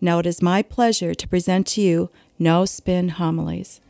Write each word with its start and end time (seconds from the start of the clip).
Now 0.00 0.18
it 0.18 0.26
is 0.26 0.42
my 0.42 0.62
pleasure 0.62 1.14
to 1.14 1.28
present 1.28 1.66
to 1.68 1.80
you 1.80 2.10
No 2.38 2.64
Spin 2.64 3.10
Homilies. 3.10 3.80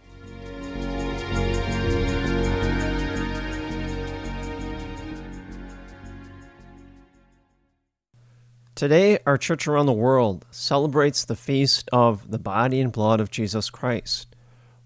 Today, 8.75 9.19
our 9.25 9.39
church 9.39 9.69
around 9.69 9.87
the 9.87 9.93
world 9.93 10.45
celebrates 10.51 11.25
the 11.25 11.37
feast 11.37 11.89
of 11.93 12.29
the 12.31 12.41
body 12.41 12.81
and 12.81 12.91
blood 12.91 13.21
of 13.21 13.31
Jesus 13.31 13.71
Christ, 13.71 14.35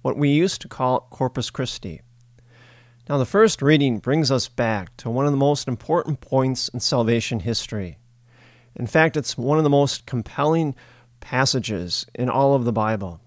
what 0.02 0.19
we 0.19 0.29
used 0.29 0.60
to 0.60 0.69
call 0.69 1.09
Corpus 1.10 1.49
Christi. 1.49 2.02
Now, 3.09 3.16
the 3.16 3.24
first 3.24 3.62
reading 3.62 3.99
brings 3.99 4.30
us 4.30 4.46
back 4.46 4.95
to 4.99 5.09
one 5.09 5.24
of 5.24 5.33
the 5.33 5.38
most 5.38 5.66
important 5.66 6.21
points 6.21 6.69
in 6.69 6.80
salvation 6.80 7.41
history. 7.41 7.96
In 8.79 8.87
fact, 8.87 9.16
it's 9.16 9.37
one 9.37 9.59
of 9.59 9.65
the 9.65 9.71
most 9.71 10.07
compelling 10.07 10.74
passages 11.21 12.07
in 12.15 12.30
all 12.30 12.54
of 12.54 12.65
the 12.65 12.73
Bible. 12.73 13.20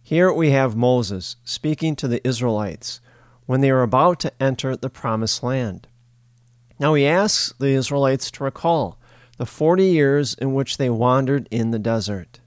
Here 0.00 0.32
we 0.32 0.50
have 0.50 0.76
Moses 0.76 1.36
speaking 1.44 1.96
to 1.96 2.06
the 2.06 2.26
Israelites 2.26 3.00
when 3.46 3.60
they 3.60 3.70
are 3.70 3.82
about 3.82 4.20
to 4.20 4.32
enter 4.40 4.76
the 4.76 4.88
Promised 4.88 5.42
Land. 5.42 5.88
Now, 6.78 6.94
he 6.94 7.06
asks 7.06 7.52
the 7.58 7.70
Israelites 7.70 8.30
to 8.32 8.44
recall 8.44 8.98
the 9.38 9.46
40 9.46 9.84
years 9.84 10.34
in 10.34 10.54
which 10.54 10.76
they 10.76 10.90
wandered 10.90 11.48
in 11.50 11.72
the 11.72 11.78
desert. 11.78 12.40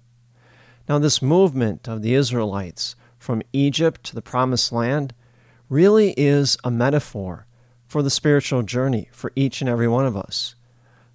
Now, 0.87 0.99
this 0.99 1.21
movement 1.21 1.87
of 1.87 2.01
the 2.01 2.13
Israelites 2.13 2.95
from 3.17 3.41
Egypt 3.51 4.03
to 4.05 4.15
the 4.15 4.21
Promised 4.21 4.71
Land 4.71 5.13
really 5.67 6.13
is 6.15 6.57
a 6.63 6.71
metaphor 6.71 7.45
for 7.85 8.01
the 8.01 8.09
spiritual 8.09 8.63
journey 8.63 9.09
for 9.11 9.31
each 9.35 9.61
and 9.61 9.69
every 9.69 9.87
one 9.87 10.05
of 10.05 10.15
us. 10.15 10.55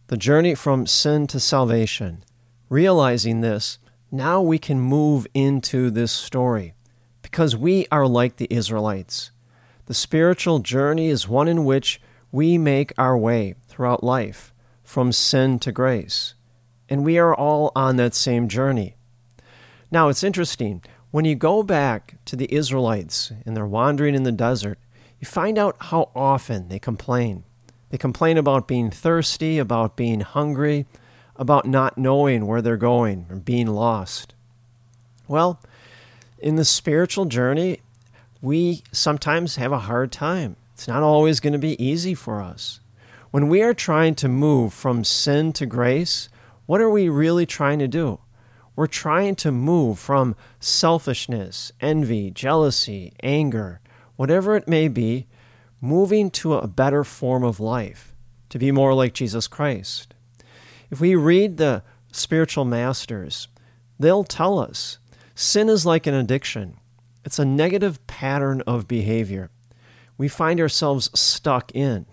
The 0.08 0.18
journey 0.18 0.54
from 0.54 0.86
sin 0.86 1.26
to 1.28 1.40
salvation. 1.40 2.24
Realizing 2.68 3.40
this, 3.40 3.78
now 4.12 4.42
we 4.42 4.58
can 4.58 4.78
move 4.78 5.26
into 5.32 5.90
this 5.90 6.12
story 6.12 6.74
because 7.22 7.56
we 7.56 7.86
are 7.90 8.06
like 8.06 8.36
the 8.36 8.46
Israelites. 8.50 9.30
The 9.86 9.94
spiritual 9.94 10.58
journey 10.58 11.08
is 11.08 11.26
one 11.26 11.48
in 11.48 11.64
which 11.64 12.02
we 12.30 12.58
make 12.58 12.92
our 12.98 13.16
way 13.16 13.54
throughout 13.66 14.04
life 14.04 14.52
from 14.82 15.10
sin 15.10 15.58
to 15.60 15.72
grace. 15.72 16.34
And 16.90 17.02
we 17.02 17.16
are 17.16 17.34
all 17.34 17.72
on 17.74 17.96
that 17.96 18.14
same 18.14 18.46
journey. 18.46 18.96
Now, 19.90 20.10
it's 20.10 20.22
interesting. 20.22 20.82
When 21.12 21.24
you 21.24 21.34
go 21.34 21.62
back 21.62 22.16
to 22.26 22.36
the 22.36 22.52
Israelites 22.54 23.32
and 23.46 23.56
they're 23.56 23.66
wandering 23.66 24.14
in 24.14 24.24
the 24.24 24.32
desert, 24.32 24.78
you 25.18 25.26
find 25.26 25.56
out 25.56 25.76
how 25.80 26.10
often 26.14 26.68
they 26.68 26.78
complain. 26.78 27.44
They 27.94 27.98
complain 27.98 28.38
about 28.38 28.66
being 28.66 28.90
thirsty, 28.90 29.58
about 29.58 29.94
being 29.94 30.18
hungry, 30.18 30.84
about 31.36 31.64
not 31.64 31.96
knowing 31.96 32.44
where 32.44 32.60
they're 32.60 32.76
going 32.76 33.26
or 33.30 33.36
being 33.36 33.68
lost. 33.68 34.34
Well, 35.28 35.60
in 36.40 36.56
the 36.56 36.64
spiritual 36.64 37.26
journey, 37.26 37.82
we 38.42 38.82
sometimes 38.90 39.54
have 39.54 39.70
a 39.70 39.78
hard 39.78 40.10
time. 40.10 40.56
It's 40.72 40.88
not 40.88 41.04
always 41.04 41.38
going 41.38 41.52
to 41.52 41.58
be 41.60 41.80
easy 41.80 42.14
for 42.14 42.42
us. 42.42 42.80
When 43.30 43.48
we 43.48 43.62
are 43.62 43.72
trying 43.72 44.16
to 44.16 44.28
move 44.28 44.74
from 44.74 45.04
sin 45.04 45.52
to 45.52 45.64
grace, 45.64 46.28
what 46.66 46.80
are 46.80 46.90
we 46.90 47.08
really 47.08 47.46
trying 47.46 47.78
to 47.78 47.86
do? 47.86 48.18
We're 48.74 48.88
trying 48.88 49.36
to 49.36 49.52
move 49.52 50.00
from 50.00 50.34
selfishness, 50.58 51.70
envy, 51.80 52.32
jealousy, 52.32 53.12
anger, 53.22 53.78
whatever 54.16 54.56
it 54.56 54.66
may 54.66 54.88
be, 54.88 55.28
moving 55.84 56.30
to 56.30 56.54
a 56.54 56.66
better 56.66 57.04
form 57.04 57.44
of 57.44 57.60
life, 57.60 58.14
to 58.48 58.58
be 58.58 58.72
more 58.72 58.94
like 58.94 59.12
Jesus 59.12 59.46
Christ. 59.46 60.14
If 60.90 61.00
we 61.00 61.14
read 61.14 61.58
the 61.58 61.82
spiritual 62.10 62.64
masters, 62.64 63.48
they'll 63.98 64.24
tell 64.24 64.58
us 64.58 64.98
sin 65.34 65.68
is 65.68 65.84
like 65.84 66.06
an 66.06 66.14
addiction, 66.14 66.78
it's 67.24 67.38
a 67.38 67.44
negative 67.44 68.04
pattern 68.06 68.62
of 68.66 68.88
behavior. 68.88 69.50
We 70.16 70.28
find 70.28 70.60
ourselves 70.60 71.10
stuck 71.18 71.70
in. 71.74 72.06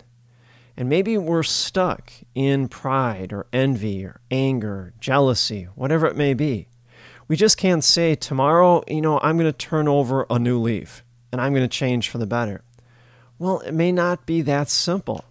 And 0.76 0.88
maybe 0.88 1.18
we're 1.18 1.42
stuck 1.42 2.10
in 2.34 2.68
pride 2.68 3.32
or 3.32 3.46
envy 3.52 4.04
or 4.04 4.20
anger, 4.30 4.94
jealousy, 5.00 5.64
whatever 5.74 6.06
it 6.06 6.16
may 6.16 6.32
be. 6.32 6.66
We 7.28 7.36
just 7.36 7.58
can't 7.58 7.84
say, 7.84 8.14
tomorrow, 8.14 8.82
you 8.88 9.02
know, 9.02 9.20
I'm 9.22 9.36
going 9.36 9.52
to 9.52 9.56
turn 9.56 9.86
over 9.86 10.26
a 10.30 10.38
new 10.38 10.58
leaf 10.58 11.04
and 11.30 11.40
I'm 11.40 11.52
going 11.52 11.68
to 11.68 11.68
change 11.68 12.08
for 12.08 12.18
the 12.18 12.26
better. 12.26 12.64
Well, 13.42 13.58
it 13.58 13.74
may 13.74 13.90
not 13.90 14.24
be 14.24 14.40
that 14.42 14.68
simple. 14.68 15.24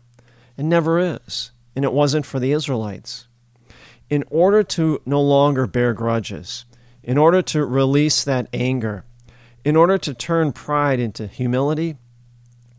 It 0.57 0.65
never 0.65 0.99
is. 0.99 1.51
And 1.77 1.85
it 1.85 1.93
wasn't 1.93 2.25
for 2.25 2.41
the 2.41 2.51
Israelites. 2.51 3.29
In 4.09 4.25
order 4.29 4.63
to 4.63 5.01
no 5.05 5.21
longer 5.21 5.65
bear 5.65 5.93
grudges, 5.93 6.65
in 7.03 7.17
order 7.17 7.41
to 7.43 7.65
release 7.65 8.25
that 8.25 8.49
anger, 8.51 9.05
in 9.63 9.77
order 9.77 9.97
to 9.99 10.13
turn 10.13 10.51
pride 10.51 10.99
into 10.99 11.25
humility, 11.25 11.95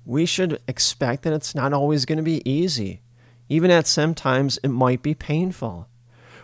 we 0.04 0.26
should 0.26 0.60
expect 0.68 1.22
that 1.22 1.32
it's 1.32 1.54
not 1.54 1.72
always 1.72 2.04
going 2.04 2.18
to 2.18 2.22
be 2.22 2.46
easy. 2.46 3.00
Even 3.48 3.70
at 3.70 3.86
some 3.86 4.14
times, 4.14 4.58
it 4.62 4.68
might 4.68 5.00
be 5.00 5.14
painful. 5.14 5.88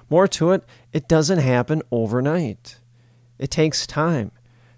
More 0.08 0.26
to 0.28 0.52
it, 0.52 0.64
it 0.94 1.06
doesn't 1.06 1.40
happen 1.40 1.82
overnight. 1.92 2.78
It 3.38 3.50
takes 3.50 3.86
time, 3.86 4.30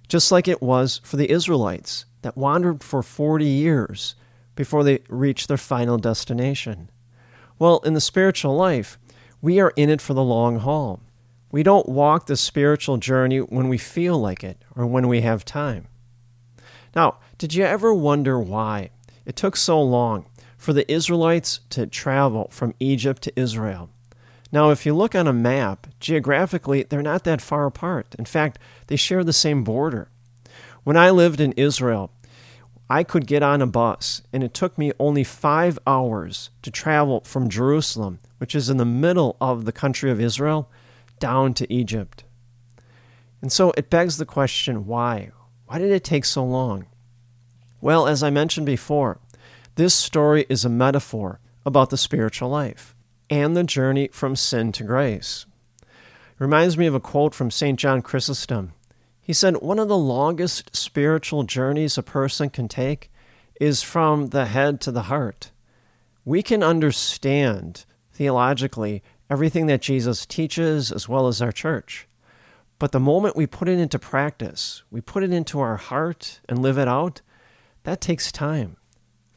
just 0.08 0.32
like 0.32 0.48
it 0.48 0.60
was 0.60 1.00
for 1.04 1.16
the 1.16 1.30
Israelites 1.30 2.06
that 2.22 2.36
wandered 2.36 2.82
for 2.82 3.02
40 3.02 3.44
years 3.44 4.14
before 4.54 4.84
they 4.84 5.00
reached 5.08 5.48
their 5.48 5.56
final 5.56 5.98
destination. 5.98 6.90
Well, 7.58 7.78
in 7.80 7.94
the 7.94 8.00
spiritual 8.00 8.56
life, 8.56 8.98
we 9.42 9.60
are 9.60 9.72
in 9.76 9.90
it 9.90 10.00
for 10.00 10.14
the 10.14 10.22
long 10.22 10.58
haul. 10.58 11.00
We 11.52 11.62
don't 11.62 11.88
walk 11.88 12.26
the 12.26 12.36
spiritual 12.36 12.98
journey 12.98 13.38
when 13.38 13.68
we 13.68 13.78
feel 13.78 14.18
like 14.18 14.44
it 14.44 14.62
or 14.76 14.86
when 14.86 15.08
we 15.08 15.22
have 15.22 15.44
time. 15.44 15.88
Now, 16.94 17.18
did 17.38 17.54
you 17.54 17.64
ever 17.64 17.92
wonder 17.92 18.38
why 18.38 18.90
it 19.24 19.36
took 19.36 19.56
so 19.56 19.80
long 19.80 20.26
for 20.56 20.72
the 20.72 20.90
Israelites 20.90 21.60
to 21.70 21.86
travel 21.86 22.48
from 22.50 22.74
Egypt 22.80 23.22
to 23.22 23.40
Israel? 23.40 23.90
Now, 24.52 24.70
if 24.70 24.84
you 24.84 24.94
look 24.94 25.14
on 25.14 25.28
a 25.28 25.32
map, 25.32 25.86
geographically, 26.00 26.82
they're 26.82 27.02
not 27.02 27.24
that 27.24 27.40
far 27.40 27.66
apart. 27.66 28.14
In 28.18 28.24
fact, 28.24 28.58
they 28.88 28.96
share 28.96 29.22
the 29.22 29.32
same 29.32 29.62
border. 29.62 30.10
When 30.84 30.96
I 30.96 31.10
lived 31.10 31.40
in 31.40 31.52
Israel, 31.52 32.10
I 32.88 33.04
could 33.04 33.26
get 33.26 33.42
on 33.42 33.62
a 33.62 33.66
bus, 33.66 34.22
and 34.32 34.42
it 34.42 34.52
took 34.52 34.76
me 34.76 34.92
only 34.98 35.22
five 35.22 35.78
hours 35.86 36.50
to 36.62 36.70
travel 36.70 37.20
from 37.20 37.48
Jerusalem, 37.48 38.18
which 38.38 38.54
is 38.54 38.68
in 38.68 38.78
the 38.78 38.84
middle 38.84 39.36
of 39.40 39.64
the 39.64 39.72
country 39.72 40.10
of 40.10 40.20
Israel, 40.20 40.68
down 41.18 41.54
to 41.54 41.72
Egypt. 41.72 42.24
And 43.42 43.52
so 43.52 43.72
it 43.76 43.90
begs 43.90 44.16
the 44.16 44.26
question 44.26 44.86
why? 44.86 45.30
Why 45.66 45.78
did 45.78 45.92
it 45.92 46.02
take 46.02 46.24
so 46.24 46.44
long? 46.44 46.86
Well, 47.80 48.06
as 48.06 48.22
I 48.22 48.30
mentioned 48.30 48.66
before, 48.66 49.18
this 49.76 49.94
story 49.94 50.44
is 50.48 50.64
a 50.64 50.68
metaphor 50.68 51.40
about 51.64 51.90
the 51.90 51.96
spiritual 51.96 52.48
life 52.48 52.94
and 53.30 53.56
the 53.56 53.64
journey 53.64 54.08
from 54.08 54.34
sin 54.34 54.72
to 54.72 54.84
grace. 54.84 55.46
It 55.80 55.86
reminds 56.40 56.76
me 56.76 56.86
of 56.86 56.94
a 56.94 57.00
quote 57.00 57.34
from 57.34 57.50
St. 57.50 57.78
John 57.78 58.02
Chrysostom. 58.02 58.72
He 59.20 59.32
said, 59.32 59.56
One 59.58 59.78
of 59.78 59.88
the 59.88 59.98
longest 59.98 60.74
spiritual 60.74 61.44
journeys 61.44 61.98
a 61.98 62.02
person 62.02 62.50
can 62.50 62.68
take 62.68 63.10
is 63.60 63.82
from 63.82 64.28
the 64.28 64.46
head 64.46 64.80
to 64.80 64.90
the 64.90 65.02
heart. 65.02 65.50
We 66.24 66.42
can 66.42 66.62
understand 66.62 67.84
theologically 68.12 69.02
everything 69.28 69.66
that 69.66 69.82
Jesus 69.82 70.26
teaches 70.26 70.90
as 70.90 71.08
well 71.08 71.28
as 71.28 71.40
our 71.40 71.52
church. 71.52 72.08
But 72.78 72.92
the 72.92 73.00
moment 73.00 73.36
we 73.36 73.46
put 73.46 73.68
it 73.68 73.78
into 73.78 73.98
practice, 73.98 74.82
we 74.90 75.00
put 75.00 75.22
it 75.22 75.32
into 75.32 75.60
our 75.60 75.76
heart 75.76 76.40
and 76.48 76.60
live 76.60 76.78
it 76.78 76.88
out, 76.88 77.20
that 77.84 78.00
takes 78.00 78.32
time. 78.32 78.76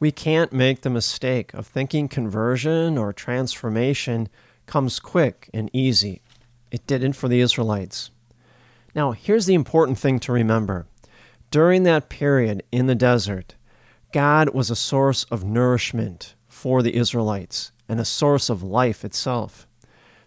We 0.00 0.10
can't 0.10 0.52
make 0.52 0.80
the 0.80 0.90
mistake 0.90 1.54
of 1.54 1.66
thinking 1.66 2.08
conversion 2.08 2.98
or 2.98 3.12
transformation 3.12 4.28
comes 4.66 4.98
quick 4.98 5.50
and 5.54 5.70
easy. 5.72 6.22
It 6.70 6.86
didn't 6.86 7.12
for 7.12 7.28
the 7.28 7.40
Israelites. 7.40 8.10
Now, 8.94 9.10
here's 9.10 9.46
the 9.46 9.54
important 9.54 9.98
thing 9.98 10.20
to 10.20 10.32
remember. 10.32 10.86
During 11.50 11.82
that 11.82 12.08
period 12.08 12.62
in 12.70 12.86
the 12.86 12.94
desert, 12.94 13.56
God 14.12 14.50
was 14.50 14.70
a 14.70 14.76
source 14.76 15.24
of 15.24 15.44
nourishment 15.44 16.36
for 16.46 16.82
the 16.82 16.94
Israelites 16.94 17.72
and 17.88 17.98
a 17.98 18.04
source 18.04 18.48
of 18.48 18.62
life 18.62 19.04
itself. 19.04 19.66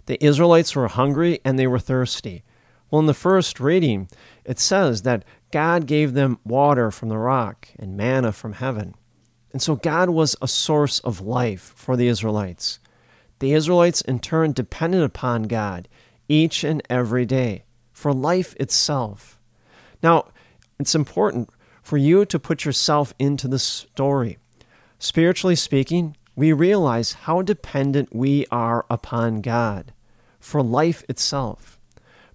The 0.07 0.23
Israelites 0.23 0.75
were 0.75 0.89
hungry 0.89 1.39
and 1.45 1.57
they 1.57 1.67
were 1.67 1.79
thirsty 1.79 2.43
Well, 2.91 2.99
in 2.99 3.05
the 3.05 3.13
first 3.13 3.59
reading, 3.59 4.09
it 4.43 4.59
says 4.59 5.03
that 5.03 5.23
God 5.51 5.85
gave 5.85 6.13
them 6.13 6.39
water 6.43 6.91
from 6.91 7.09
the 7.09 7.17
rock 7.17 7.69
and 7.79 7.97
manna 7.97 8.31
from 8.33 8.53
heaven. 8.53 8.95
And 9.53 9.61
so 9.61 9.75
God 9.75 10.09
was 10.09 10.35
a 10.41 10.47
source 10.47 10.99
of 10.99 11.21
life 11.21 11.73
for 11.75 11.95
the 11.95 12.07
Israelites. 12.07 12.79
The 13.39 13.53
Israelites, 13.53 14.01
in 14.01 14.19
turn, 14.19 14.51
depended 14.51 15.03
upon 15.03 15.43
God 15.43 15.87
each 16.27 16.63
and 16.65 16.81
every 16.89 17.25
day 17.25 17.63
for 17.97 18.13
life 18.13 18.55
itself. 18.59 19.39
Now, 20.03 20.27
it's 20.79 20.93
important 20.93 21.49
for 21.81 21.97
you 21.97 22.25
to 22.25 22.37
put 22.37 22.63
yourself 22.63 23.11
into 23.17 23.47
the 23.47 23.57
story. 23.57 24.37
Spiritually 24.99 25.55
speaking, 25.55 26.15
we 26.35 26.53
realize 26.53 27.13
how 27.13 27.41
dependent 27.41 28.15
we 28.15 28.45
are 28.51 28.85
upon 28.87 29.41
God 29.41 29.93
for 30.39 30.61
life 30.61 31.03
itself. 31.09 31.79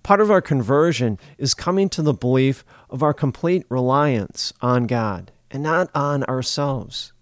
Part 0.02 0.20
of 0.20 0.32
our 0.32 0.42
conversion 0.42 1.16
is 1.38 1.54
coming 1.54 1.88
to 1.90 2.02
the 2.02 2.12
belief 2.12 2.64
of 2.90 3.04
our 3.04 3.14
complete 3.14 3.64
reliance 3.68 4.52
on 4.60 4.88
God 4.88 5.30
and 5.48 5.62
not 5.62 5.88
on 5.94 6.24
ourselves. 6.24 7.12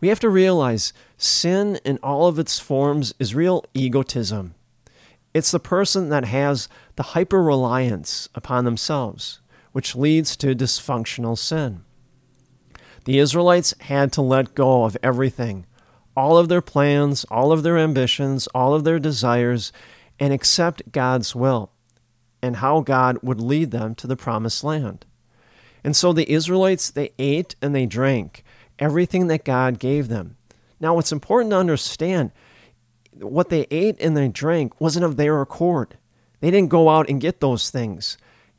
We 0.00 0.08
have 0.08 0.20
to 0.20 0.30
realize 0.30 0.94
sin 1.18 1.78
in 1.84 1.98
all 2.02 2.28
of 2.28 2.38
its 2.38 2.58
forms 2.58 3.12
is 3.18 3.34
real 3.34 3.66
egotism. 3.74 4.54
It's 5.34 5.50
the 5.50 5.60
person 5.60 6.08
that 6.08 6.24
has 6.24 6.68
the 6.96 7.02
hyper 7.02 7.42
reliance 7.42 8.28
upon 8.34 8.64
themselves, 8.64 9.40
which 9.72 9.94
leads 9.94 10.36
to 10.38 10.54
dysfunctional 10.54 11.36
sin. 11.36 11.82
The 13.04 13.18
Israelites 13.18 13.74
had 13.80 14.12
to 14.12 14.22
let 14.22 14.54
go 14.54 14.84
of 14.84 14.96
everything 15.02 15.66
all 16.16 16.36
of 16.36 16.48
their 16.48 16.60
plans, 16.60 17.24
all 17.30 17.52
of 17.52 17.62
their 17.62 17.78
ambitions, 17.78 18.48
all 18.48 18.74
of 18.74 18.82
their 18.82 18.98
desires, 18.98 19.72
and 20.18 20.32
accept 20.32 20.90
God's 20.90 21.32
will 21.32 21.70
and 22.42 22.56
how 22.56 22.80
God 22.80 23.18
would 23.22 23.40
lead 23.40 23.70
them 23.70 23.94
to 23.94 24.08
the 24.08 24.16
promised 24.16 24.64
land. 24.64 25.06
And 25.84 25.94
so 25.94 26.12
the 26.12 26.30
Israelites, 26.30 26.90
they 26.90 27.12
ate 27.20 27.54
and 27.62 27.72
they 27.72 27.86
drank 27.86 28.42
everything 28.80 29.28
that 29.28 29.44
God 29.44 29.78
gave 29.78 30.08
them. 30.08 30.36
Now, 30.80 30.98
it's 30.98 31.12
important 31.12 31.52
to 31.52 31.58
understand 31.58 32.32
what 33.20 33.48
they 33.48 33.66
ate 33.70 33.96
and 34.00 34.16
they 34.16 34.28
drank 34.28 34.80
wasn't 34.80 35.04
of 35.04 35.16
their 35.16 35.40
accord. 35.40 35.96
They 36.40 36.50
didn't 36.50 36.70
go 36.70 36.88
out 36.88 37.08
and 37.08 37.20
get 37.20 37.40
those 37.40 37.70
things. 37.70 38.16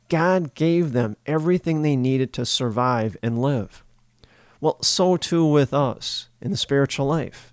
God 0.08 0.54
gave 0.54 0.92
them 0.92 1.16
everything 1.24 1.82
they 1.82 1.96
needed 1.96 2.32
to 2.34 2.44
survive 2.44 3.16
and 3.22 3.40
live. 3.40 3.84
Well, 4.60 4.82
so 4.82 5.16
too 5.16 5.46
with 5.46 5.72
us 5.72 6.28
in 6.40 6.50
the 6.50 6.56
spiritual 6.56 7.06
life. 7.06 7.52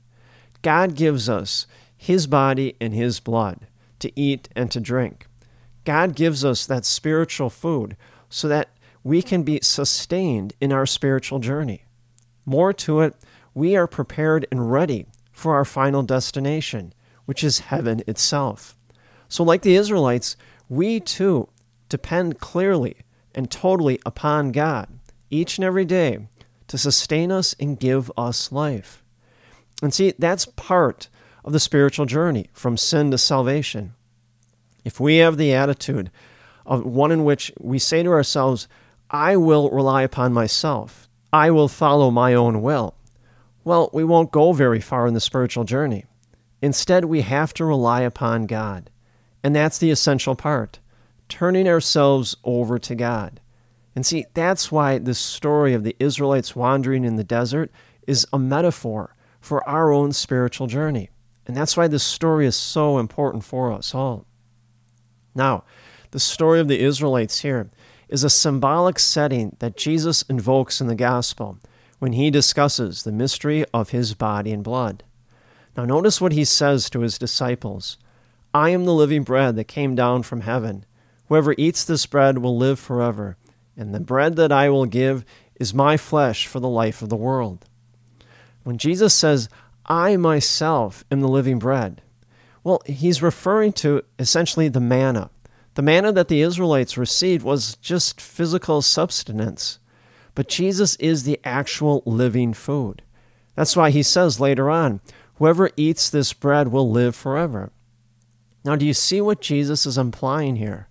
God 0.61 0.95
gives 0.95 1.29
us 1.29 1.67
His 1.95 2.27
body 2.27 2.75
and 2.81 2.93
His 2.93 3.19
blood 3.19 3.67
to 3.99 4.11
eat 4.19 4.49
and 4.55 4.69
to 4.71 4.79
drink. 4.79 5.27
God 5.85 6.15
gives 6.15 6.43
us 6.43 6.65
that 6.65 6.83
spiritual 6.83 7.49
food 7.49 7.95
so 8.29 8.47
that 8.49 8.69
we 9.03 9.21
can 9.21 9.43
be 9.43 9.59
sustained 9.61 10.53
in 10.59 10.73
our 10.73 10.85
spiritual 10.85 11.39
journey. 11.39 11.85
More 12.45 12.73
to 12.73 12.99
it, 13.01 13.15
we 13.53 13.75
are 13.75 13.87
prepared 13.87 14.45
and 14.51 14.69
ready 14.69 15.05
for 15.31 15.53
our 15.53 15.63
final 15.63 16.03
destination, 16.03 16.93
which 17.27 17.43
is 17.43 17.59
heaven 17.59 18.01
itself. 18.07 18.77
So, 19.27 19.43
like 19.43 19.61
the 19.61 19.75
Israelites, 19.75 20.37
we 20.69 20.99
too 20.99 21.49
depend 21.89 22.39
clearly 22.39 22.97
and 23.35 23.51
totally 23.51 23.99
upon 24.05 24.51
God 24.51 24.87
each 25.29 25.57
and 25.57 25.65
every 25.65 25.83
day 25.85 26.27
to 26.67 26.77
sustain 26.77 27.31
us 27.31 27.53
and 27.59 27.79
give 27.79 28.09
us 28.17 28.51
life. 28.51 29.03
And 29.83 29.93
see, 29.93 30.13
that's 30.17 30.45
part 30.45 31.09
of 31.43 31.53
the 31.53 31.59
spiritual 31.59 32.05
journey 32.05 32.49
from 32.53 32.77
sin 32.77 33.11
to 33.11 33.17
salvation. 33.17 33.93
If 34.85 34.99
we 34.99 35.17
have 35.17 35.37
the 35.37 35.53
attitude 35.53 36.09
of 36.65 36.85
one 36.85 37.11
in 37.11 37.25
which 37.25 37.51
we 37.59 37.77
say 37.77 38.03
to 38.03 38.09
ourselves, 38.09 38.67
I 39.11 39.35
will 39.35 39.69
rely 39.69 40.01
upon 40.03 40.33
myself, 40.33 41.09
I 41.31 41.51
will 41.51 41.67
follow 41.67 42.09
my 42.09 42.33
own 42.33 42.61
will, 42.61 42.95
well, 43.67 43.89
we 43.91 44.05
won't 44.05 44.31
go 44.31 44.53
very 44.53 44.79
far 44.79 45.07
in 45.07 45.13
the 45.13 45.19
spiritual 45.19 45.65
journey. 45.65 46.05
Instead, 46.61 47.05
we 47.05 47.21
have 47.21 47.53
to 47.53 47.65
rely 47.65 48.01
upon 48.01 48.45
God. 48.45 48.89
And 49.43 49.55
that's 49.55 49.77
the 49.77 49.91
essential 49.91 50.35
part 50.35 50.79
turning 51.29 51.67
ourselves 51.67 52.37
over 52.43 52.79
to 52.79 52.95
God. 52.95 53.41
And 53.95 54.05
see, 54.05 54.25
that's 54.33 54.71
why 54.71 54.97
this 54.97 55.19
story 55.19 55.73
of 55.73 55.83
the 55.83 55.95
Israelites 55.99 56.55
wandering 56.55 57.03
in 57.03 57.15
the 57.15 57.23
desert 57.23 57.71
is 58.05 58.25
a 58.31 58.39
metaphor 58.39 59.15
for 59.41 59.67
our 59.67 59.91
own 59.91 60.13
spiritual 60.13 60.67
journey. 60.67 61.09
And 61.45 61.55
that's 61.55 61.75
why 61.75 61.87
this 61.87 62.03
story 62.03 62.45
is 62.45 62.55
so 62.55 62.97
important 62.97 63.43
for 63.43 63.71
us 63.71 63.93
all. 63.95 64.25
Now, 65.35 65.63
the 66.11 66.19
story 66.19 66.59
of 66.59 66.67
the 66.67 66.79
Israelites 66.79 67.39
here 67.39 67.69
is 68.07 68.23
a 68.23 68.29
symbolic 68.29 68.99
setting 68.99 69.55
that 69.59 69.77
Jesus 69.77 70.21
invokes 70.23 70.79
in 70.79 70.87
the 70.87 70.95
gospel 70.95 71.57
when 71.99 72.13
he 72.13 72.29
discusses 72.29 73.03
the 73.03 73.11
mystery 73.11 73.65
of 73.73 73.89
his 73.89 74.13
body 74.13 74.51
and 74.51 74.63
blood. 74.63 75.03
Now, 75.77 75.85
notice 75.85 76.19
what 76.19 76.31
he 76.31 76.43
says 76.43 76.89
to 76.89 77.01
his 77.01 77.19
disciples 77.19 77.97
I 78.51 78.71
am 78.71 78.85
the 78.85 78.93
living 78.93 79.21
bread 79.21 79.55
that 79.55 79.65
came 79.65 79.93
down 79.93 80.23
from 80.23 80.41
heaven. 80.41 80.85
Whoever 81.27 81.53
eats 81.57 81.85
this 81.85 82.07
bread 82.07 82.39
will 82.39 82.57
live 82.57 82.79
forever, 82.79 83.37
and 83.77 83.93
the 83.93 83.99
bread 83.99 84.37
that 84.37 84.51
I 84.51 84.69
will 84.69 84.87
give 84.87 85.23
is 85.59 85.73
my 85.73 85.95
flesh 85.95 86.47
for 86.47 86.59
the 86.59 86.67
life 86.67 87.03
of 87.03 87.09
the 87.09 87.15
world. 87.15 87.65
When 88.63 88.79
Jesus 88.79 89.13
says, 89.13 89.49
I 89.85 90.17
myself 90.17 91.05
am 91.11 91.21
the 91.21 91.27
living 91.27 91.59
bread, 91.59 92.01
well, 92.63 92.81
he's 92.85 93.21
referring 93.21 93.73
to 93.73 94.03
essentially 94.17 94.69
the 94.69 94.79
manna. 94.79 95.29
The 95.75 95.81
manna 95.83 96.11
that 96.13 96.27
the 96.27 96.41
Israelites 96.41 96.97
received 96.97 97.43
was 97.43 97.75
just 97.75 98.19
physical 98.19 98.81
substance, 98.81 99.77
but 100.33 100.49
Jesus 100.49 100.95
is 100.95 101.23
the 101.23 101.39
actual 101.43 102.01
living 102.05 102.53
food. 102.53 103.03
That's 103.55 103.75
why 103.75 103.89
he 103.91 104.03
says 104.03 104.39
later 104.39 104.69
on, 104.69 105.01
Whoever 105.37 105.69
eats 105.77 106.09
this 106.09 106.33
bread 106.33 106.69
will 106.69 106.89
live 106.89 107.15
forever. 107.15 107.71
Now, 108.65 108.75
do 108.75 108.85
you 108.85 108.93
see 108.93 109.21
what 109.21 109.41
Jesus 109.41 109.85
is 109.85 109.97
implying 109.97 110.55
here? 110.57 110.87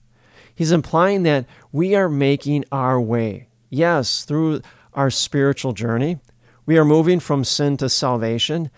He's 0.54 0.72
implying 0.72 1.24
that 1.24 1.46
we 1.72 1.94
are 1.94 2.08
making 2.08 2.64
our 2.72 3.00
way, 3.00 3.48
yes, 3.68 4.24
through 4.24 4.62
our 4.94 5.10
spiritual 5.10 5.72
journey, 5.72 6.18
we 6.64 6.78
are 6.78 6.84
moving 6.84 7.20
from 7.20 7.44
sin 7.44 7.76
to 7.76 7.88
salvation. 7.88 8.70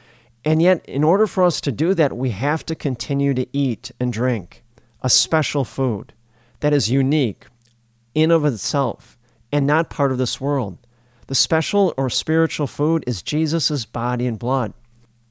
And 0.45 0.61
yet, 0.61 0.85
in 0.87 1.03
order 1.03 1.27
for 1.27 1.43
us 1.43 1.61
to 1.63 1.73
do 1.73 1.95
that, 1.95 2.17
we 2.17 2.31
have 2.31 2.65
to 2.67 2.75
continue 2.75 3.35
to 3.35 3.47
eat 3.57 3.91
and 3.99 4.13
drink 4.13 4.63
a 5.03 5.09
special 5.09 5.65
food 5.65 6.13
that 6.61 6.73
is 6.73 6.91
unique 6.91 7.47
in 8.15 8.31
of 8.31 8.45
itself 8.45 9.17
and 9.53 9.67
not 9.67 9.91
part 9.91 10.13
of 10.13 10.19
this 10.19 10.41
world. 10.41 10.79
The 11.29 11.35
special 11.35 11.95
or 11.97 12.11
spiritual 12.11 12.67
food 12.67 13.05
is 13.07 13.23
Jesus' 13.23 13.85
body 13.85 14.27
and 14.27 14.39
blood. 14.39 14.73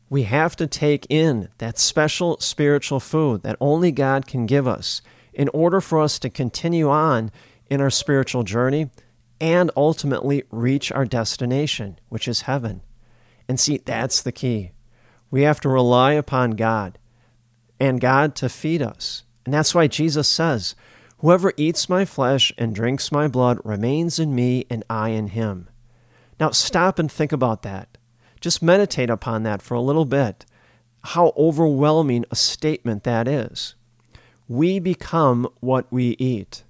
We 0.09 0.23
have 0.23 0.55
to 0.57 0.67
take 0.67 1.05
in 1.09 1.49
that 1.57 1.77
special 1.77 2.39
spiritual 2.39 2.99
food 2.99 3.43
that 3.43 3.57
only 3.59 3.91
God 3.91 4.25
can 4.25 4.45
give 4.45 4.67
us 4.67 5.01
in 5.33 5.49
order 5.49 5.81
for 5.81 5.99
us 5.99 6.17
to 6.19 6.29
continue 6.29 6.89
on 6.89 7.31
in 7.69 7.81
our 7.81 7.89
spiritual 7.89 8.43
journey 8.43 8.89
and 9.39 9.69
ultimately 9.75 10.43
reach 10.49 10.91
our 10.91 11.05
destination, 11.05 11.99
which 12.09 12.27
is 12.27 12.41
heaven. 12.41 12.81
And 13.47 13.59
see, 13.59 13.77
that's 13.77 14.21
the 14.21 14.31
key. 14.31 14.71
We 15.29 15.43
have 15.43 15.59
to 15.61 15.69
rely 15.69 16.13
upon 16.13 16.51
God 16.51 16.97
and 17.79 18.01
God 18.01 18.35
to 18.37 18.49
feed 18.49 18.81
us. 18.81 19.23
And 19.45 19.53
that's 19.53 19.75
why 19.75 19.87
Jesus 19.87 20.27
says, 20.27 20.75
Whoever 21.19 21.53
eats 21.57 21.89
my 21.89 22.05
flesh 22.05 22.53
and 22.57 22.75
drinks 22.75 23.11
my 23.11 23.27
blood 23.27 23.59
remains 23.63 24.19
in 24.19 24.35
me 24.35 24.65
and 24.69 24.83
I 24.89 25.09
in 25.09 25.27
him. 25.27 25.67
Now, 26.39 26.51
stop 26.51 26.99
and 26.99 27.11
think 27.11 27.31
about 27.31 27.63
that. 27.63 27.96
Just 28.39 28.61
meditate 28.61 29.09
upon 29.09 29.43
that 29.43 29.61
for 29.61 29.73
a 29.73 29.81
little 29.81 30.05
bit. 30.05 30.45
How 31.03 31.33
overwhelming 31.37 32.25
a 32.31 32.35
statement 32.35 33.03
that 33.03 33.27
is. 33.27 33.75
We 34.47 34.79
become 34.79 35.47
what 35.59 35.85
we 35.91 36.15
eat. 36.19 36.63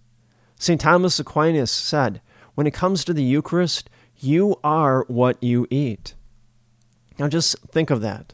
St. 0.59 0.81
Thomas 0.81 1.19
Aquinas 1.19 1.71
said, 1.71 2.21
when 2.55 2.65
it 2.65 2.73
comes 2.73 3.03
to 3.05 3.13
the 3.13 3.23
Eucharist, 3.23 3.89
you 4.17 4.59
are 4.63 5.05
what 5.07 5.41
you 5.43 5.67
eat. 5.69 6.15
Now 7.19 7.27
just 7.27 7.57
think 7.69 7.89
of 7.89 8.01
that. 8.01 8.33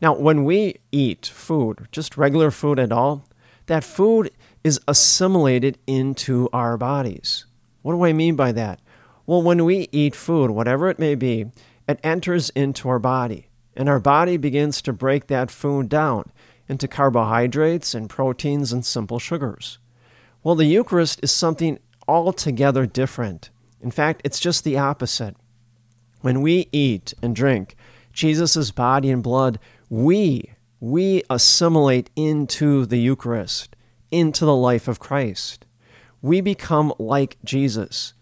Now, 0.00 0.14
when 0.14 0.44
we 0.44 0.76
eat 0.92 1.26
food, 1.26 1.88
just 1.92 2.16
regular 2.16 2.50
food 2.50 2.78
at 2.78 2.92
all, 2.92 3.26
that 3.66 3.84
food 3.84 4.30
is 4.62 4.80
assimilated 4.88 5.78
into 5.86 6.48
our 6.52 6.76
bodies. 6.76 7.46
What 7.82 7.92
do 7.92 8.04
I 8.04 8.12
mean 8.12 8.36
by 8.36 8.52
that? 8.52 8.80
Well, 9.26 9.42
when 9.42 9.64
we 9.64 9.88
eat 9.92 10.14
food, 10.14 10.50
whatever 10.50 10.90
it 10.90 10.98
may 10.98 11.14
be, 11.14 11.46
it 11.88 12.00
enters 12.02 12.50
into 12.50 12.88
our 12.88 12.98
body, 12.98 13.48
and 13.76 13.88
our 13.88 14.00
body 14.00 14.36
begins 14.36 14.80
to 14.82 14.92
break 14.92 15.26
that 15.26 15.50
food 15.50 15.88
down 15.88 16.32
into 16.68 16.88
carbohydrates 16.88 17.94
and 17.94 18.08
proteins 18.08 18.72
and 18.72 18.84
simple 18.84 19.18
sugars. 19.18 19.78
Well, 20.42 20.54
the 20.54 20.64
Eucharist 20.64 21.20
is 21.22 21.32
something 21.32 21.78
altogether 22.08 22.86
different. 22.86 23.50
In 23.80 23.90
fact, 23.90 24.22
it's 24.24 24.40
just 24.40 24.64
the 24.64 24.78
opposite. 24.78 25.36
When 26.20 26.40
we 26.40 26.68
eat 26.72 27.12
and 27.22 27.36
drink 27.36 27.76
Jesus' 28.12 28.70
body 28.70 29.10
and 29.10 29.22
blood, 29.22 29.58
we, 29.90 30.50
we 30.80 31.22
assimilate 31.28 32.08
into 32.16 32.86
the 32.86 32.98
Eucharist, 32.98 33.76
into 34.10 34.46
the 34.46 34.56
life 34.56 34.88
of 34.88 35.00
Christ. 35.00 35.66
We 36.22 36.40
become 36.40 36.94
like 36.98 37.36
Jesus, 37.44 38.14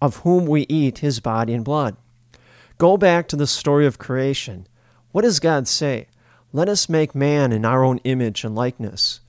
of 0.00 0.18
whom 0.18 0.46
we 0.46 0.66
eat 0.68 0.98
his 0.98 1.18
body 1.18 1.54
and 1.54 1.64
blood. 1.64 1.96
Go 2.78 2.96
back 2.96 3.26
to 3.28 3.36
the 3.36 3.46
story 3.46 3.86
of 3.86 3.98
creation. 3.98 4.66
What 5.10 5.22
does 5.22 5.40
God 5.40 5.66
say? 5.66 6.06
Let 6.52 6.68
us 6.68 6.88
make 6.88 7.14
man 7.14 7.52
in 7.52 7.64
our 7.64 7.82
own 7.84 7.98
image 8.04 8.44
and 8.44 8.54
likeness. 8.54 9.20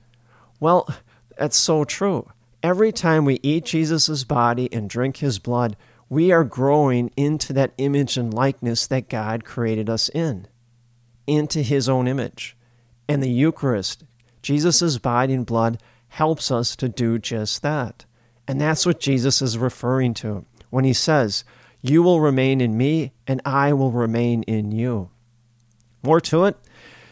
Well, 0.60 0.88
that's 1.36 1.56
so 1.56 1.84
true. 1.84 2.30
Every 2.62 2.92
time 2.92 3.24
we 3.24 3.40
eat 3.42 3.64
Jesus' 3.64 4.22
body 4.22 4.72
and 4.72 4.88
drink 4.88 5.16
his 5.16 5.38
blood, 5.38 5.76
we 6.08 6.30
are 6.30 6.44
growing 6.44 7.10
into 7.16 7.52
that 7.54 7.72
image 7.78 8.16
and 8.16 8.32
likeness 8.32 8.86
that 8.86 9.08
God 9.08 9.44
created 9.44 9.90
us 9.90 10.08
in, 10.10 10.46
into 11.26 11.62
his 11.62 11.88
own 11.88 12.06
image. 12.06 12.56
And 13.08 13.22
the 13.22 13.30
Eucharist, 13.30 14.04
Jesus' 14.42 14.98
body 14.98 15.34
and 15.34 15.44
blood, 15.44 15.80
helps 16.08 16.50
us 16.50 16.76
to 16.76 16.88
do 16.88 17.18
just 17.18 17.62
that. 17.62 18.04
And 18.46 18.60
that's 18.60 18.86
what 18.86 19.00
Jesus 19.00 19.42
is 19.42 19.58
referring 19.58 20.14
to 20.14 20.44
when 20.70 20.84
he 20.84 20.92
says, 20.92 21.44
You 21.82 22.02
will 22.02 22.20
remain 22.20 22.60
in 22.60 22.76
me, 22.76 23.12
and 23.26 23.40
I 23.44 23.72
will 23.72 23.92
remain 23.92 24.42
in 24.44 24.72
you. 24.72 25.10
More 26.02 26.20
to 26.22 26.44
it, 26.44 26.56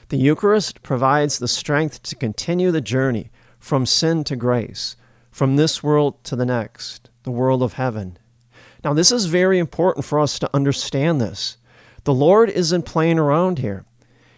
the 0.08 0.16
Eucharist 0.16 0.82
provides 0.82 1.38
the 1.38 1.48
strength 1.48 2.02
to 2.04 2.16
continue 2.16 2.70
the 2.70 2.80
journey 2.80 3.30
from 3.58 3.86
sin 3.86 4.24
to 4.24 4.36
grace, 4.36 4.96
from 5.30 5.56
this 5.56 5.82
world 5.82 6.22
to 6.24 6.36
the 6.36 6.46
next, 6.46 7.10
the 7.24 7.30
world 7.30 7.62
of 7.62 7.74
heaven. 7.74 8.18
Now, 8.84 8.94
this 8.94 9.12
is 9.12 9.26
very 9.26 9.58
important 9.58 10.04
for 10.04 10.18
us 10.18 10.38
to 10.38 10.50
understand 10.54 11.20
this. 11.20 11.56
The 12.04 12.14
Lord 12.14 12.48
isn't 12.48 12.84
playing 12.84 13.18
around 13.18 13.58
here. 13.58 13.84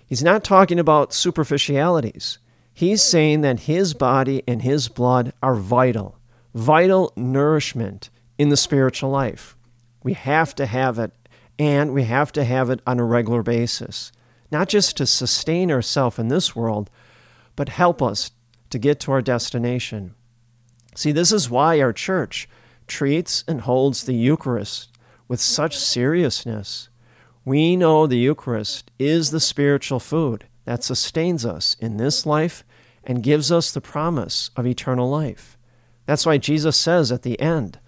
He's 0.07 0.25
not 0.25 0.43
talking 0.43 0.79
about 0.79 1.13
superficialities. 1.13 2.39
He's 2.73 3.03
saying 3.03 3.43
that 3.43 3.61
His 3.61 3.95
body 3.95 4.43
and 4.49 4.63
His 4.63 4.89
blood 4.89 5.33
are 5.43 5.55
vital, 5.55 6.19
vital 6.55 7.13
nourishment 7.15 8.11
in 8.39 8.49
the 8.49 8.57
spiritual 8.57 9.11
life. 9.11 9.57
We 10.03 10.15
have 10.15 10.55
to 10.57 10.67
have 10.67 10.99
it, 10.99 11.13
and 11.59 11.93
we 11.93 12.05
have 12.05 12.33
to 12.33 12.45
have 12.45 12.71
it 12.71 12.81
on 12.87 12.99
a 12.99 13.05
regular 13.05 13.43
basis, 13.43 14.13
not 14.51 14.69
just 14.69 14.97
to 14.97 15.07
sustain 15.07 15.71
ourselves 15.71 16.19
in 16.19 16.29
this 16.29 16.57
world, 16.57 16.91
but 17.57 17.69
help 17.69 18.01
us 18.03 18.31
to 18.71 18.79
get 18.79 19.01
to 19.01 19.13
our 19.13 19.23
destination. 19.23 20.15
See, 20.95 21.13
this 21.13 21.33
is 21.33 21.51
why 21.51 21.81
our 21.81 21.93
church 21.93 22.49
treats 22.87 23.45
and 23.47 23.61
holds 23.61 24.05
the 24.05 24.15
Eucharist 24.15 24.89
with 25.29 25.41
such 25.41 25.79
seriousness. 25.79 26.89
We 27.45 27.77
know 27.77 28.07
the 28.07 28.19
Eucharist 28.19 28.91
is 28.99 29.31
the 29.31 29.41
spiritual 29.41 30.01
food 30.01 30.47
that 30.65 30.85
sustains 30.85 31.47
us 31.47 31.77
in 31.81 31.97
this 31.97 32.27
life 32.27 32.65
and 33.05 33.23
gives 33.23 33.51
us 33.51 33.71
the 33.71 33.81
promise 33.81 34.51
of 34.57 34.67
eternal 34.67 35.09
life. 35.09 35.57
That's 36.07 36.27
why 36.27 36.39
Jesus 36.39 36.77
says 36.77 37.13
at 37.13 37.23
the 37.23 37.41
end, 37.41 37.79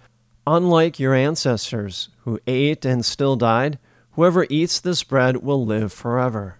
Unlike 0.45 0.99
your 0.99 1.13
ancestors 1.13 2.09
who 2.19 2.39
ate 2.45 2.83
and 2.83 3.05
still 3.05 3.37
died, 3.37 3.79
whoever 4.11 4.45
eats 4.49 4.79
this 4.79 5.03
bread 5.03 5.37
will 5.37 5.65
live 5.65 5.93
forever. 5.93 6.57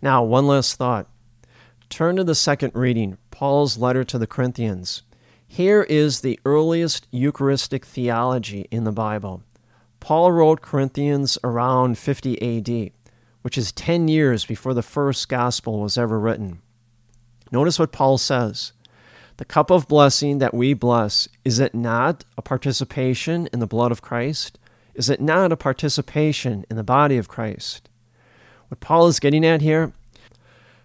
Now, 0.00 0.22
one 0.22 0.46
last 0.46 0.76
thought. 0.76 1.08
Turn 1.88 2.16
to 2.16 2.24
the 2.24 2.34
second 2.34 2.72
reading, 2.74 3.18
Paul's 3.30 3.78
letter 3.78 4.04
to 4.04 4.18
the 4.18 4.26
Corinthians. 4.26 5.02
Here 5.46 5.82
is 5.82 6.20
the 6.20 6.38
earliest 6.44 7.06
Eucharistic 7.10 7.84
theology 7.84 8.68
in 8.70 8.84
the 8.84 8.92
Bible. 8.92 9.42
Paul 10.00 10.32
wrote 10.32 10.62
Corinthians 10.62 11.38
around 11.44 11.98
50 11.98 12.40
AD, 12.40 12.92
which 13.42 13.58
is 13.58 13.72
10 13.72 14.08
years 14.08 14.46
before 14.46 14.72
the 14.72 14.82
first 14.82 15.28
gospel 15.28 15.80
was 15.80 15.98
ever 15.98 16.18
written. 16.18 16.62
Notice 17.50 17.78
what 17.78 17.92
Paul 17.92 18.18
says. 18.18 18.72
The 19.42 19.46
cup 19.46 19.72
of 19.72 19.88
blessing 19.88 20.38
that 20.38 20.54
we 20.54 20.72
bless, 20.72 21.26
is 21.44 21.58
it 21.58 21.74
not 21.74 22.24
a 22.38 22.42
participation 22.42 23.48
in 23.52 23.58
the 23.58 23.66
blood 23.66 23.90
of 23.90 24.00
Christ? 24.00 24.56
Is 24.94 25.10
it 25.10 25.20
not 25.20 25.50
a 25.50 25.56
participation 25.56 26.64
in 26.70 26.76
the 26.76 26.84
body 26.84 27.16
of 27.16 27.26
Christ? 27.26 27.88
What 28.68 28.78
Paul 28.78 29.08
is 29.08 29.18
getting 29.18 29.44
at 29.44 29.60
here, 29.60 29.94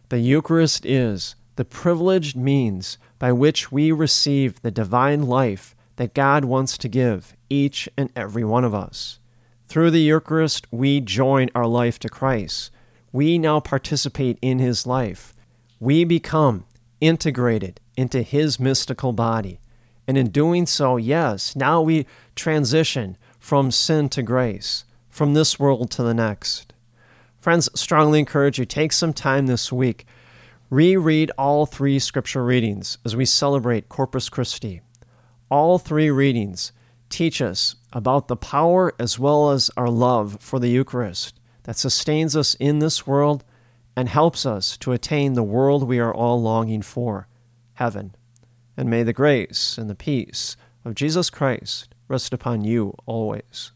the 0.09 0.17
Eucharist 0.17 0.87
is 0.87 1.35
the 1.55 1.65
privileged 1.65 2.35
means 2.35 2.97
by 3.19 3.31
which 3.31 3.71
we 3.71 3.91
receive 3.91 4.59
the 4.63 4.71
divine 4.71 5.21
life 5.21 5.75
that 5.97 6.15
God 6.15 6.43
wants 6.43 6.79
to 6.79 6.87
give 6.87 7.35
each 7.51 7.87
and 7.95 8.09
every 8.15 8.43
one 8.43 8.65
of 8.65 8.73
us. 8.73 9.19
Through 9.67 9.91
the 9.91 10.01
Eucharist, 10.01 10.65
we 10.71 10.99
join 10.99 11.51
our 11.53 11.67
life 11.67 11.99
to 11.99 12.09
Christ. 12.09 12.71
We 13.11 13.37
now 13.37 13.59
participate 13.59 14.39
in 14.41 14.57
his 14.57 14.87
life. 14.87 15.35
We 15.79 16.05
become 16.05 16.65
integrated 17.01 17.79
into 17.95 18.21
his 18.21 18.59
mystical 18.59 19.13
body. 19.13 19.59
And 20.07 20.17
in 20.17 20.29
doing 20.29 20.65
so, 20.65 20.97
yes, 20.97 21.55
now 21.55 21.81
we 21.81 22.05
transition 22.35 23.17
from 23.39 23.71
sin 23.71 24.09
to 24.09 24.23
grace, 24.23 24.85
from 25.09 25.33
this 25.33 25.59
world 25.59 25.91
to 25.91 26.03
the 26.03 26.13
next. 26.13 26.73
Friends, 27.39 27.69
strongly 27.79 28.19
encourage 28.19 28.59
you 28.59 28.65
take 28.65 28.91
some 28.91 29.13
time 29.13 29.47
this 29.47 29.71
week. 29.71 30.05
Reread 30.69 31.31
all 31.37 31.65
three 31.65 31.99
scripture 31.99 32.43
readings 32.43 32.97
as 33.05 33.15
we 33.15 33.25
celebrate 33.25 33.89
Corpus 33.89 34.27
Christi. 34.27 34.81
All 35.49 35.79
three 35.79 36.09
readings 36.09 36.73
teach 37.09 37.41
us 37.41 37.75
about 37.93 38.27
the 38.27 38.35
power 38.35 38.93
as 38.99 39.17
well 39.17 39.51
as 39.51 39.71
our 39.77 39.89
love 39.89 40.37
for 40.41 40.59
the 40.59 40.69
Eucharist 40.69 41.39
that 41.63 41.77
sustains 41.77 42.35
us 42.35 42.55
in 42.55 42.79
this 42.79 43.07
world 43.07 43.43
and 43.97 44.07
helps 44.07 44.45
us 44.45 44.77
to 44.77 44.91
attain 44.91 45.33
the 45.33 45.41
world 45.41 45.81
we 45.81 45.97
are 45.97 46.13
all 46.13 46.39
longing 46.39 46.83
for 46.83 47.27
heaven. 47.73 48.15
And 48.77 48.91
may 48.91 49.01
the 49.01 49.11
grace 49.11 49.75
and 49.75 49.89
the 49.89 49.95
peace 49.95 50.55
of 50.85 50.93
Jesus 50.93 51.31
Christ 51.31 51.95
rest 52.07 52.31
upon 52.31 52.63
you 52.63 52.93
always. 53.07 53.71